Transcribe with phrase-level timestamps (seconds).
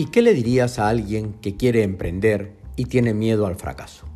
[0.00, 4.06] ¿Y qué le dirías a alguien que quiere emprender y tiene miedo al fracaso?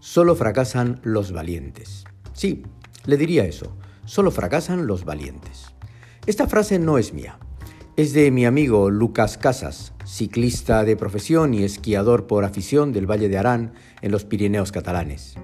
[0.00, 2.04] Solo fracasan los valientes.
[2.32, 2.62] Sí,
[3.04, 3.76] le diría eso.
[4.06, 5.74] Solo fracasan los valientes.
[6.24, 7.38] Esta frase no es mía.
[7.98, 13.28] Es de mi amigo Lucas Casas, ciclista de profesión y esquiador por afición del Valle
[13.28, 15.34] de Arán en los Pirineos catalanes.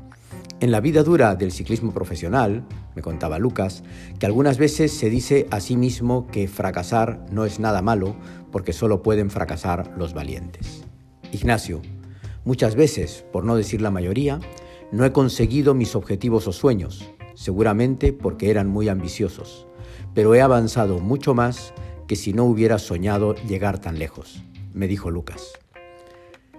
[0.61, 3.83] En la vida dura del ciclismo profesional, me contaba Lucas,
[4.19, 8.15] que algunas veces se dice a sí mismo que fracasar no es nada malo
[8.53, 10.85] porque solo pueden fracasar los valientes.
[11.33, 11.81] Ignacio,
[12.45, 14.39] muchas veces, por no decir la mayoría,
[14.93, 19.67] no he conseguido mis objetivos o sueños, seguramente porque eran muy ambiciosos,
[20.13, 21.73] pero he avanzado mucho más
[22.07, 24.43] que si no hubiera soñado llegar tan lejos,
[24.75, 25.53] me dijo Lucas.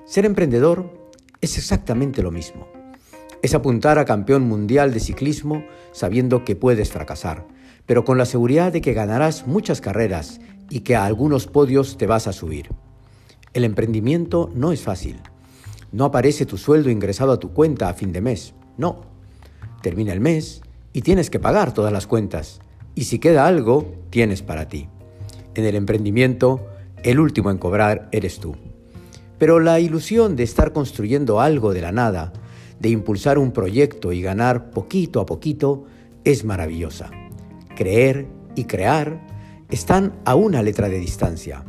[0.06, 0.92] Ser emprendedor
[1.40, 2.81] es exactamente lo mismo
[3.42, 7.48] es apuntar a campeón mundial de ciclismo sabiendo que puedes fracasar,
[7.86, 12.08] pero con la seguridad de que ganarás muchas carreras y que a algunos podios te
[12.08, 12.70] vas a subir.
[13.54, 15.18] El emprendimiento no es fácil.
[15.92, 18.54] No aparece tu sueldo ingresado a tu cuenta a fin de mes.
[18.78, 19.02] No.
[19.82, 20.62] Termina el mes
[20.94, 22.62] y tienes que pagar todas las cuentas.
[22.96, 24.88] Y si queda algo, tienes para ti.
[25.56, 26.66] En el emprendimiento,
[27.04, 28.56] el último en cobrar eres tú.
[29.38, 32.32] Pero la ilusión de estar construyendo algo de la nada,
[32.82, 35.86] de impulsar un proyecto y ganar poquito a poquito
[36.24, 37.12] es maravillosa.
[37.76, 39.22] Creer y crear
[39.70, 41.64] están a una letra de distancia.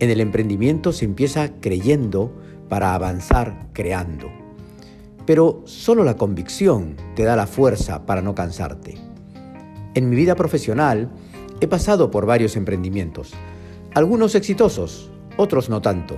[0.00, 2.32] En el emprendimiento se empieza creyendo
[2.70, 4.30] para avanzar creando.
[5.26, 8.94] Pero solo la convicción te da la fuerza para no cansarte.
[9.94, 11.10] En mi vida profesional
[11.60, 13.34] he pasado por varios emprendimientos,
[13.94, 16.16] algunos exitosos, otros no tanto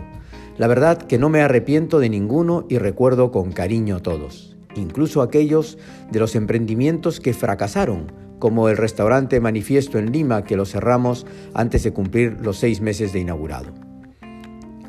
[0.58, 5.78] la verdad que no me arrepiento de ninguno y recuerdo con cariño todos, incluso aquellos
[6.10, 11.84] de los emprendimientos que fracasaron, como el restaurante Manifiesto en Lima que lo cerramos antes
[11.84, 13.72] de cumplir los seis meses de inaugurado.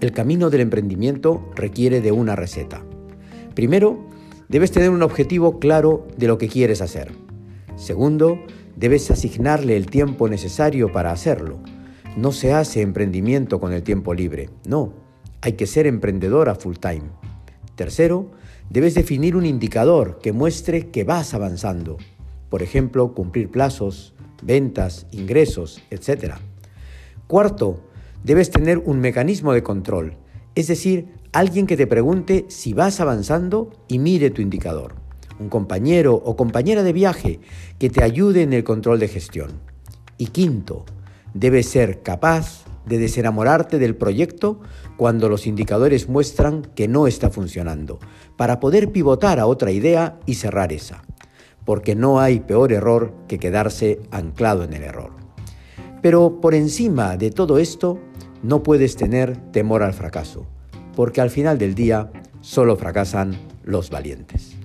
[0.01, 2.83] El camino del emprendimiento requiere de una receta.
[3.53, 4.07] Primero,
[4.47, 7.11] debes tener un objetivo claro de lo que quieres hacer.
[7.75, 8.39] Segundo,
[8.75, 11.59] debes asignarle el tiempo necesario para hacerlo.
[12.17, 15.08] No se hace emprendimiento con el tiempo libre, no
[15.41, 17.03] hay que ser emprendedor a full time.
[17.75, 18.31] Tercero,
[18.69, 21.97] debes definir un indicador que muestre que vas avanzando.
[22.49, 26.35] Por ejemplo, cumplir plazos, ventas, ingresos, etc.
[27.27, 27.81] Cuarto,
[28.23, 30.17] debes tener un mecanismo de control,
[30.55, 34.95] es decir, alguien que te pregunte si vas avanzando y mire tu indicador.
[35.39, 37.39] Un compañero o compañera de viaje
[37.77, 39.51] que te ayude en el control de gestión.
[40.17, 40.85] Y quinto,
[41.33, 44.59] debes ser capaz de desenamorarte del proyecto
[44.97, 47.99] cuando los indicadores muestran que no está funcionando,
[48.37, 51.03] para poder pivotar a otra idea y cerrar esa,
[51.65, 55.11] porque no hay peor error que quedarse anclado en el error.
[56.01, 57.99] Pero por encima de todo esto,
[58.43, 60.45] no puedes tener temor al fracaso,
[60.95, 64.58] porque al final del día solo fracasan los valientes.